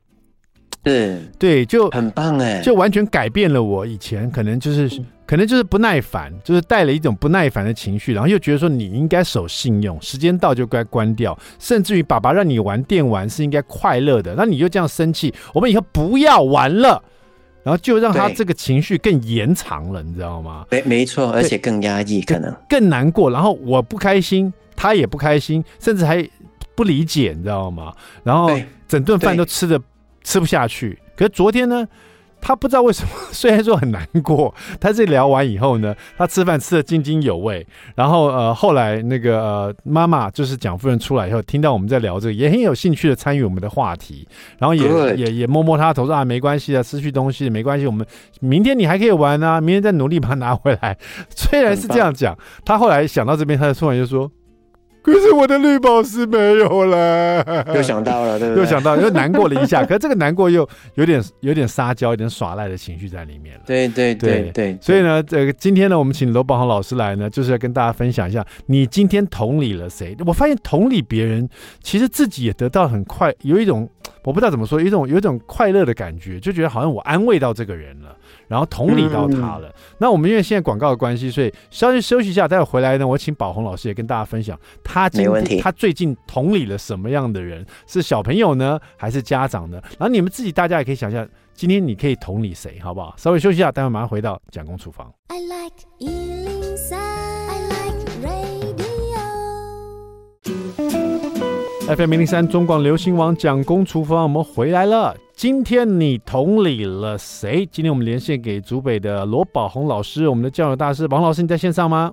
[0.87, 4.89] 对对，就很棒哎，就完全改变了我以前可能就是。
[5.27, 17.03] 可能就是不耐烦，就是带了一种不耐烦的情绪，然后又觉得说你应该守信用，时间到就该关掉，甚至于爸爸让你玩电玩是应该快乐的，那你就这样生气，我们以后不要玩了，
[17.65, 20.65] 然后就让他这个情绪更延长了，你知道吗？
[20.71, 26.25] 没没错，而且更压抑，可能更难过，然后我不开心，他也不开心，甚至还
[26.77, 27.93] 不理解，你知道吗？
[28.23, 29.77] 然后整顿饭都吃的
[30.27, 31.87] 吃不下去，可是昨天呢？
[32.39, 37.67] 他不知道为什么， 虽然说很难过，他这聊完以后呢，他吃饭吃得津津有味。
[37.95, 44.29] 然后呃，后来那个呃妈妈就是蒋夫人出来以后，听到我们在聊这个，也很有兴趣的参与我们的话题。
[44.59, 48.07] 然后也.也也摸摸他头说啊，没关系啊，失去东西没关系，我们
[48.41, 50.97] 明天你还可以玩啊，明天再努力把它拿回来。
[51.35, 52.37] 虽然是这样讲，
[52.67, 54.31] 他后来想到这边，他就突然就说。
[55.07, 58.65] 可是我的绿宝石没有了，又想到了，对不对？
[58.65, 59.83] 又想到，又难过了一下。
[59.87, 63.63] 可是这个难过又有点有点撒娇、有点耍赖的情绪在里面了。
[63.65, 64.77] 对对对对。
[64.81, 70.17] 所以呢，这个今天呢，我们请罗宝红老师来呢，就是要跟大家分享一下，你今天同理了谁？
[70.27, 71.49] 我发现同理别人，
[71.81, 73.89] 其实自己也得到很快，有一种
[74.25, 78.17] 我不知道怎么说，有一种有一种快乐的感觉，就觉得好像我安慰到这个人了。
[78.49, 79.67] 然后同理到他了。
[79.67, 89.79] 嗯、那我们因为现在广告的关系，所以稍微休息一下，待会回来呢，我请宝红老师也跟大家分享他今天他最近同理了什么样的人，是小朋友呢，还是家长呢？
[89.99, 93.15] 然后你们自己大家也可以想象，今天你可以同理谁，好不好？
[93.19, 95.13] 稍微休息一下，待会马上回到蒋公厨房。
[95.29, 98.47] I like 103, I like radio.
[101.95, 105.15] FM 零零三中广流行网蒋公厨房，我们回来了。
[105.35, 107.69] 今天你同理了谁？
[107.71, 111.07] 今天我们连线给竹北的罗宝红老师，我们的教友大师。
[111.07, 112.11] 宝鸿老师，你在线上吗？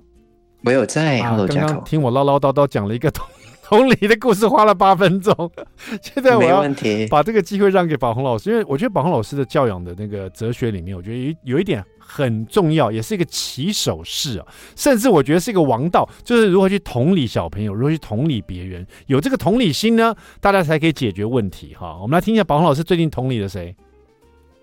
[0.64, 1.18] 我有在。
[1.20, 3.26] 啊，刚刚听我唠唠叨叨讲了一个 同
[3.66, 5.50] 同理的故事花了八分钟，
[6.02, 6.62] 现在我要
[7.08, 14.46] 把这个机会让给宝红老师，因为我觉得宝红老师的教养的那个哲学里面，我觉得有有一点很重要，也是一个起手式啊，
[14.76, 21.98] 甚至我觉得是一个王道，就是如何去同理小朋友，如何去同理别人，有这个同理心呢，大家才可以解决问题哈。
[22.02, 23.74] 我们来听一下宝红老师最近同理了谁？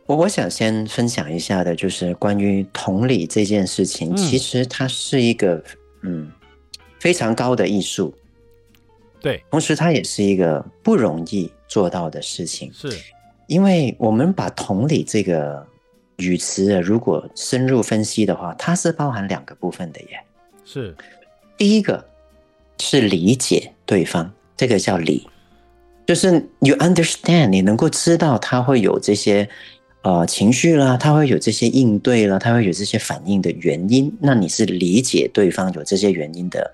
[0.05, 5.63] 我我想先分享一下的，就是关于同理这件事情，嗯、其实它是一个
[6.01, 6.31] 嗯
[6.99, 8.13] 非常高的艺术。
[9.19, 12.91] 对，同时它也是一个不容易做到的事情，是，
[13.45, 15.63] 因为我们把同理这个
[16.17, 20.23] 语词如果深入分析的话，它是包含两个部分的耶。
[20.65, 20.95] 是，
[21.55, 22.03] 第一个
[22.79, 25.27] 是理解对方，这个叫理，
[26.07, 29.47] 就是 you understand，你能够知道他会有这些
[30.03, 36.73] 呃情绪啦，他会有这些应对啦，他会有这些反应的原因，那你是理解对方有这些原因的。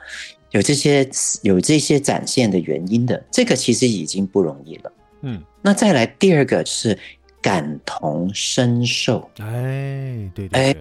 [0.52, 1.08] 有这些
[1.42, 4.92] 有这些展现的原因的，这个其实已经不容易了。
[5.22, 6.98] 嗯，那再来第二个是
[7.42, 9.30] 感同身受。
[9.40, 10.76] 哎，对对对，哎，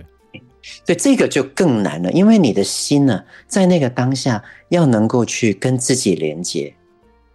[0.87, 6.73] 对，这个就更难了，因为你的心呢，在那个当下要能够去跟自己连接，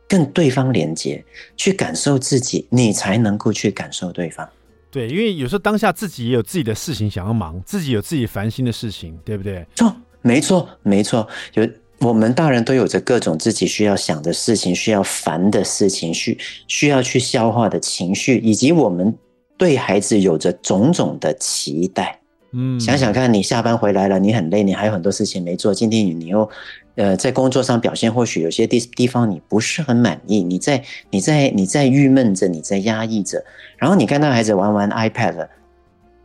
[0.08, 1.22] 跟对方连接，
[1.58, 4.48] 去感受自己，你才能够去感受对方。
[4.92, 9.66] 对，因为有时候当下自己也有自己的事情想要忙，自己有自己烦心的事情，对不对？
[9.76, 11.68] 错，没错，没错，有。
[12.00, 16.36] 我们大人都有着各种自己需要想的事情，需要烦的事情，需
[16.68, 19.16] 需要去消化的情绪，以及我们
[19.56, 22.20] 对孩子有着种种的期待。
[22.54, 25.72] 嗯，想想看，你下班回来了，你很累，你还有很多事情没做。
[25.72, 26.50] 今天你你又，
[26.96, 33.44] 呃，在工作上表现或许有些地地方你不是很满意，你在你在你在郁闷着，你在压抑着，
[33.78, 35.48] 然后你看到孩子玩玩 iPad。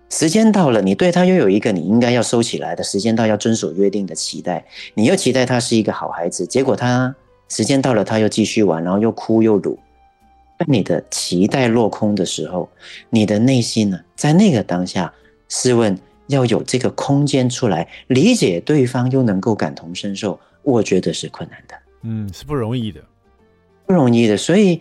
[0.09, 7.13] 时间到了，你对他又有一个你应该要收起来的时间到要遵守约定的期待，你又期待他是一个好孩子，结果他
[7.49, 9.77] 时间到了他又继续玩，然后又哭又卢。
[10.59, 12.69] 当你的期待落空的时候，
[13.11, 15.13] 你的内心呢，在那个当下，
[15.49, 15.99] 试问
[16.29, 21.75] 要有这个空间出来理解对方，又能够感同身受，我觉得是困难的。
[22.03, 23.01] 嗯，是不容易的，
[23.87, 24.37] 不容易的。
[24.37, 24.81] 所以，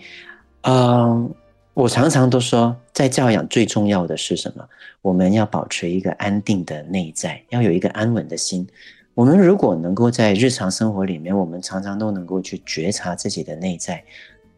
[0.62, 1.32] 嗯、呃，
[1.76, 4.68] 我常常都说，在教养最重要的是什么？
[5.04, 8.68] 我们要保持一个安定的内在，要有一个安稳的心。
[9.14, 14.04] 我们如果能够在日常生活里面，我们常常都能够去觉察自己的内在，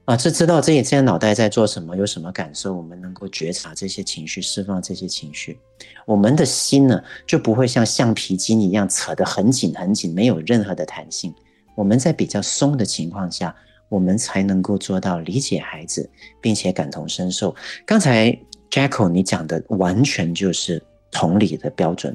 [0.08, 5.60] 啊，这知道自己现在脑袋在做什么，有什么感受，我们能够觉察这些情绪，释放这些情绪，
[6.06, 11.34] 我们的心呢，就不会像橡皮筋一样扯得很紧很紧，没有任何的弹性。
[11.76, 13.54] 我们在比较松的情况下，
[13.89, 17.54] 我们才能够做到理解孩子，并且感同身受。
[17.86, 18.36] 刚才。
[18.70, 22.13] Jacko，你讲的完全就是同理的标准。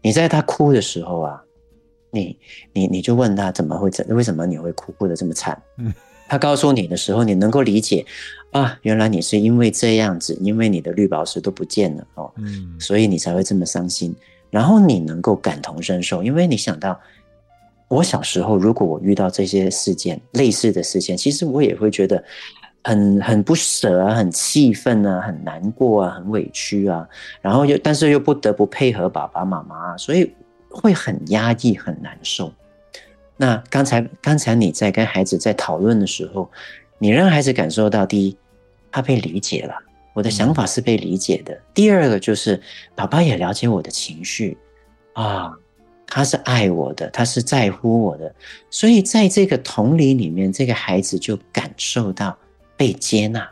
[0.00, 1.42] 你在他哭的时候啊，
[2.12, 2.38] 你
[2.72, 5.60] 你你就问他怎么会怎，为什么你会哭，哭得这么惨？
[5.76, 5.92] 嗯，
[6.28, 8.04] 他告诉你的时候，你能够理解
[8.50, 14.14] 啊，原来你是因为这样子，因为你的绿宝石都不见了哦，嗯，所以你才会这么伤心。
[14.50, 16.98] 然后你能够感同身受，因为你想到
[17.88, 22.22] 我小时候，如果我遇到这些事件，类似的事件，其实我也会觉得。
[22.84, 27.06] 很很不舍啊，很气愤啊，很难过啊，很委屈啊，
[27.42, 30.32] 然后又但是又不得不配合爸爸妈妈，所以
[30.70, 32.50] 会很压抑，很难受。
[33.38, 36.50] 那刚才刚才你在跟孩子在讨论的时候，
[36.98, 38.36] 你让孩子感受到，第一，
[38.92, 39.74] 他被理解了，
[40.12, 42.60] 我的想法是被理解的；第二个就是
[42.94, 44.58] 爸爸也了解我的情绪
[45.14, 45.50] 啊，
[46.06, 48.34] 他是爱我的，他是在乎我的，
[48.68, 52.36] 所以在这个同理里面，这个孩子就感受到。
[52.78, 53.50] 被接纳，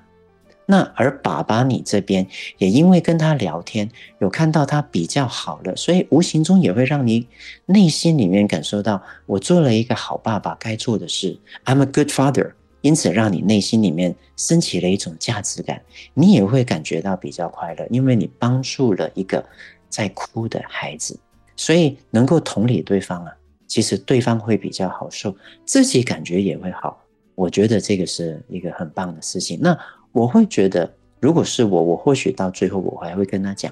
[0.68, 2.26] 那而爸爸你这边
[2.58, 7.26] 也因为跟他聊天，有看到他比较好了，所以无形中也会让你
[7.66, 15.80] 内心里面感受到，我做了一个好爸爸该做的事，I'm a good father，因此让你内心里面升起了一种价值感，
[16.14, 19.44] 你也会感觉到比较快乐，因为你帮助了一个
[19.88, 21.18] 在哭的孩子，
[21.56, 23.32] 所以能够同理对方啊，
[23.68, 25.32] 其实对方会比较好受，
[25.64, 27.00] 自己感觉也会好。
[27.36, 29.58] 我觉得这个是一个很棒的事情。
[29.60, 29.78] 那
[30.16, 33.70] 我会觉得，如果是我，我或许到最后我还会跟他讲：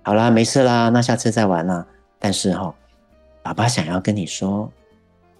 [0.00, 1.86] 好啦，没事啦，那下次再玩啦。
[2.18, 2.74] 但是哈，
[3.42, 4.72] 爸爸想要跟你说，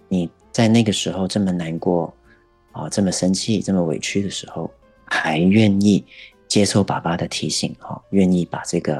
[0.08, 2.12] 你在那个时候这么难过
[2.72, 4.70] 啊，这么生气，这么委屈的时候，
[5.06, 6.04] 还愿意
[6.46, 8.98] 接受爸爸的提醒哈，愿意把这个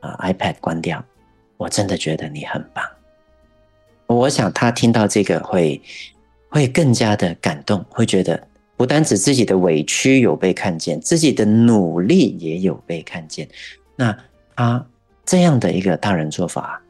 [0.00, 1.04] 啊 iPad 关掉，
[1.58, 2.82] 我真的觉得你很棒。
[4.06, 5.78] 我想他听到这个会。
[6.52, 8.48] 会更加的感动，会觉得
[8.80, 13.46] 不单指自己的委屈有被看见，自己的努力也有被看见。
[13.94, 14.16] 那
[14.56, 14.82] 他
[15.26, 16.80] 这样的一个大人做法，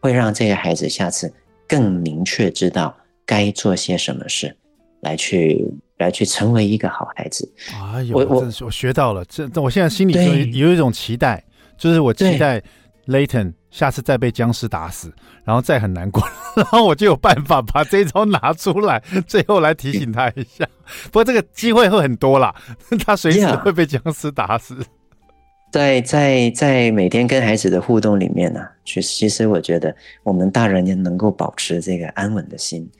[0.00, 1.32] 会让这个孩子下次
[1.68, 2.92] 更明确知道
[3.24, 4.52] 该做些什么事，
[4.98, 5.64] 来去
[5.98, 7.48] 来去成为一个好孩子。
[7.72, 10.20] 哎呦，我我我学到了，这我现在心里就
[10.58, 11.40] 有一种期待，
[11.76, 12.60] 就是我期待
[13.08, 15.10] Layton 下次再被僵尸打死，
[15.42, 16.22] 然后再很难过，
[16.54, 20.68] 然后我就有办法把这一招拿出来，最后来提醒他一下。
[21.04, 22.54] 不过这个机会会很多啦，
[23.04, 24.76] 他随时会被僵尸打死。
[25.70, 32.90] 在在在每天跟孩子的互动里面呢、啊，其实其实我觉得我们大人也能够保持这个安稳的心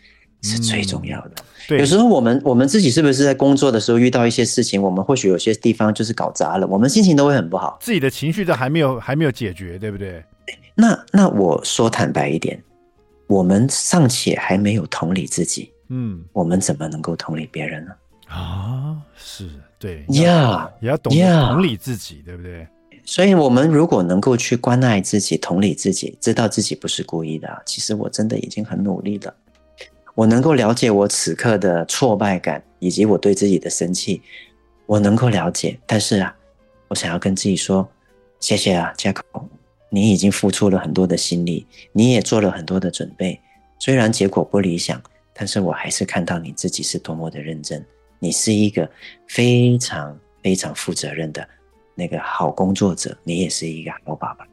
[0.42, 1.30] 是最重要的。
[1.38, 10.22] 嗯、对，有时候我们我们自己是不是在工作的时候遇到一些事情，我们或许有些地方就是搞砸了，我们心情都会很不好，自己的情绪都还没有还没有解决，对不对？
[10.74, 12.62] 那那我说坦白一点，
[13.26, 17.92] 我们尚且还没有同理自己，嗯，我们怎么能够同理别人呢？
[18.28, 19.48] 啊，是。
[19.80, 22.66] 对呀，也要懂得同理自己，对不对？
[23.04, 29.32] 所以，我们如果能够去关爱自己、同理自己，知道自己不是故意的，其实我真的已经很努力了。
[30.18, 34.20] 我能够了解我此刻的挫败感，以及我对自己的生气，
[34.84, 35.78] 我能够了解。
[35.86, 36.34] 但是啊，
[36.88, 37.88] 我想要跟自己说，
[38.40, 39.20] 谢谢啊，Jack，
[39.88, 43.40] 你已经付出了很多的心力，你也做了很多的准备。
[43.78, 45.00] 虽然结果不理想，
[45.32, 47.86] 但是我还是看到你自己是多么的认真。
[48.18, 48.90] 你是一个
[49.28, 51.48] 非常非常负责任的
[51.94, 54.44] 那个好工作者，你也是一个好爸爸。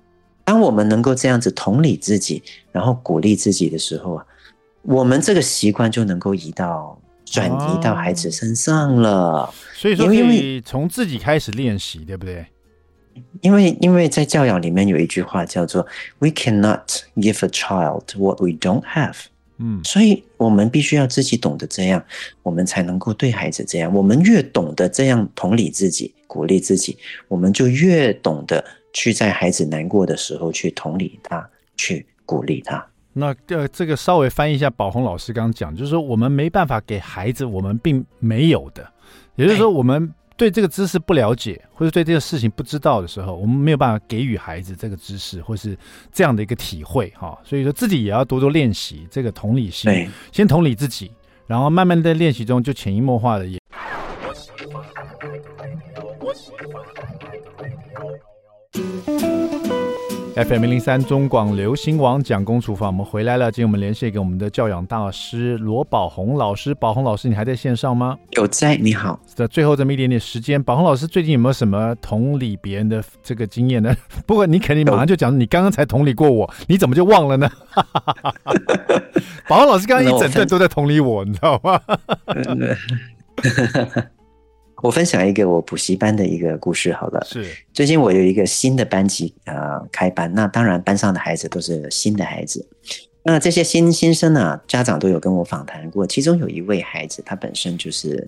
[0.43, 4.25] 当我们能够这样子同理自己，然后鼓励自己的时候啊，
[4.85, 9.53] 我们这个习惯就能够移到转移到孩子身上了。
[9.73, 12.45] 所以说，因为从自己开始练习，对不对？
[13.41, 15.85] 因为因为在教养里面有一句话叫做
[16.19, 19.15] “We cannot give a child what we don't have”。
[19.57, 22.03] 嗯，所以我们必须要自己懂得这样，
[22.43, 23.93] 我们才能够对孩子这样。
[23.93, 26.97] 我们越懂得这样同理自己、鼓励自己，
[27.29, 32.85] 我们就越懂得去在孩子难过的时候去同理他、去鼓励他。
[33.17, 38.86] 那呃，这个稍微翻译一下宝红老师刚刚讲，就是说我们没办法给孩子我们并没有的，
[39.36, 40.13] 也就是说我们。
[40.38, 45.78] 对这个知识不了解，或者对这个事情不知道的时候，我们没有办法给予孩子这个知识，或是
[46.12, 47.39] 这样的一个体会哈。
[47.41, 49.89] 所以说自己也要多多练习这个同理心，
[50.34, 51.10] 先同理自己，
[51.47, 53.58] 然后慢慢在练习中就潜移默化的也。
[60.35, 63.49] FM 零零三中广流行网蒋公厨房，我们回来了。
[63.49, 66.73] 今天我们连线给我们的教养大师罗宝红老师。
[66.73, 68.17] 宝红老师，你还在线上吗？
[68.31, 69.17] 有在，你好。
[69.25, 73.95] 在最后这么一点点时间，宝红老师最近有没有什么同理别人的这个经验呢？
[74.27, 77.49] 不过你肯定马上就讲，你刚刚才同理过我，你怎么就忘了呢？
[79.47, 81.79] 宝红老师刚刚一整段都在同理我，你知道吗？
[84.81, 87.25] 我分享一个我补习班的一个故事好了。
[87.25, 92.65] 是，最近我有一个新的班级呃开班，那当然班上的孩子都是新的孩子。
[93.23, 96.05] 那这些新新生呢、啊，家长都有跟我访谈过。
[96.05, 98.27] 其中有一位孩子，他本身就是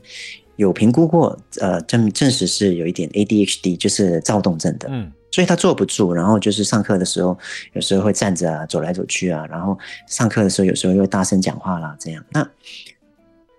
[0.56, 4.88] 有评估过，呃，证证实是有一点 ADHD，就是躁动症的。
[4.90, 7.38] 嗯，所以他坐不住，然后就是上课的时候，
[7.74, 12.26] 有时候会站着啊，走来走去啊，然后上课的时候有时候又会大声讲话啦，这样。
[12.32, 12.50] 那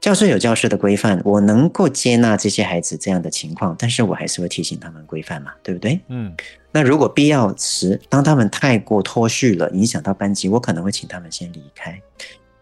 [0.09, 6.01] 教室有教室的规范，我能够接纳这些孩子这样的情况，但是我还是会提醒他们规范嘛，对不对？
[6.09, 6.35] 嗯。
[6.73, 12.01] 那如果必要时，当他们太过脱序了，影响到班级，我可能会请他们先离开。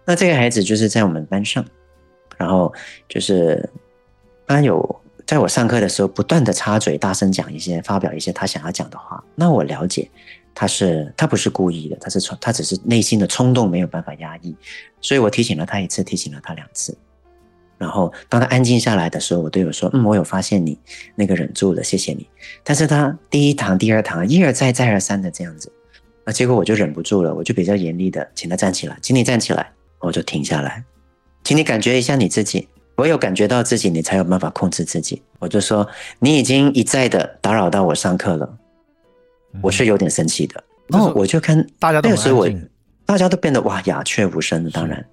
[0.05, 1.65] 那这个孩子就是在我们班上，
[2.37, 2.75] 然后
[3.09, 3.71] 就是
[4.45, 9.23] 他有在我上课的时候不断的插嘴，大声讲一些，发表一些他想要讲的话。
[9.37, 10.11] 那我了解
[10.53, 14.53] 他是他不是故意的，他是冲他只是内心的冲动没有办法压抑，
[15.01, 16.99] 所以我提醒了他一次，提醒了他两次。
[17.79, 20.79] 然后当他安静下来的时候，我队友说：“嗯，我有发现你
[21.15, 22.27] 那个忍住了，谢谢你。”
[22.65, 25.71] 但是他第一堂、第二堂一而再、再而三的这样子，
[26.25, 30.83] 那结果我就忍不住了，我就比较严厉的请他站起来，请你站起来，我就停下来，
[31.45, 35.23] 请你感觉一下你自己，我有感觉到自己，你才有办法控制自己。
[35.39, 35.87] 我就说
[36.19, 38.59] 你已经一再的打扰到我上课了，
[39.63, 40.65] 我是有点生气的。
[40.89, 42.49] 然后我就看大家那个时候我
[43.05, 45.05] 大家都变得哇鸦雀无声的，当然。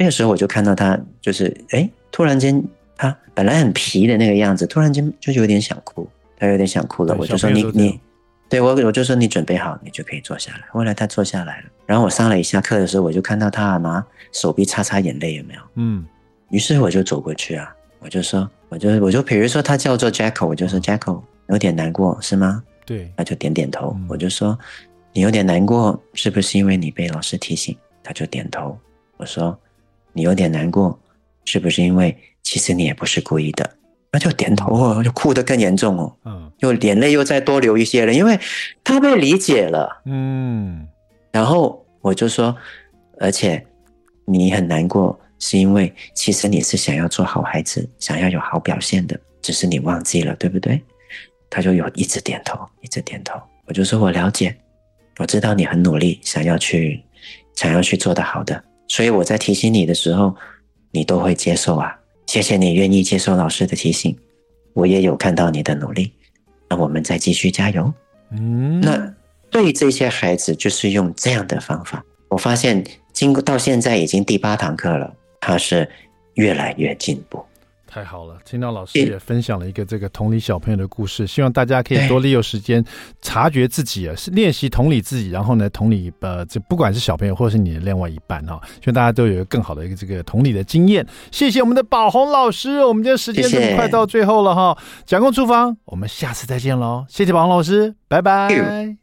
[0.00, 2.64] 那个时候我就看到他，就是哎，突然间
[2.96, 6.08] 他本来很皮的那个样子，突然间就有点想哭，
[6.38, 7.14] 他有点想哭了。
[7.18, 8.00] 我就说你你，
[8.48, 10.62] 对我我就说你准备好，你就可以坐下来。
[10.70, 15.60] 后来他坐下来了，然后我上了一下课的时候，我就看到他拿手臂擦擦眼泪，有没有？
[15.74, 16.02] 嗯。
[16.48, 22.64] 于是我就走过去啊，我就说，我就我就比如说他叫做 Jacko，我就说 Jacko 有点难过是吗？
[22.86, 23.94] 对，他就点点头。
[24.08, 24.58] 我就说
[25.12, 27.76] 你有点难过，是不是因为你被老师提醒？
[28.02, 28.74] 他就点头。
[29.18, 29.54] 我说。
[30.12, 30.98] 你有点难过，
[31.44, 33.68] 是不是因为其实你也不是故意的？
[34.12, 38.38] 那就点头哦，就哭得更严重哦，嗯，就眼泪又再多流一些了，因为
[38.82, 40.86] 他被理解了，嗯。
[41.30, 42.56] 然后我就说，
[43.20, 43.64] 而且
[44.24, 50.82] 你很难过，是因为其实你是想要做好孩子，想要有好表现的，只是你忘记了，对不对？
[51.48, 53.40] 他就有一直点头，一直点头。
[53.66, 54.56] 我就说我了解，
[55.18, 57.00] 我知道你很努力，想要去，
[57.54, 58.60] 想要去做得好的，
[58.90, 60.34] 所以我在提醒你的时候，
[60.90, 61.96] 你都会接受啊。
[62.26, 64.18] 谢谢你愿意接受老师的提醒，
[64.72, 66.12] 我也有看到你的努力，
[66.68, 67.92] 那我们再继续加油。
[68.32, 69.14] 嗯，那
[69.48, 75.14] 对这些孩子就是用这样的方法，我发现经过到现在已经第八堂课了。
[75.40, 75.88] 他是
[76.34, 77.42] 越来越进步，
[77.90, 78.36] 太好了！
[78.44, 82.84] 听到老师也分享了一个这个同理小朋友的故事，希望大家可以多利用时间
[83.20, 91.04] 察觉自己啊，是练习同理自己，然后呢，同理呃，这不管是小朋友或者是你的另外一半哈，希望大家都有一个更好的一个这个同理的经验。
[91.32, 97.04] 谢谢我们的宝红老师，我们今天时间这么快到最后了哈，蒋公厨房，我们下次再见喽！
[97.08, 99.00] 谢谢宝红老师，拜拜。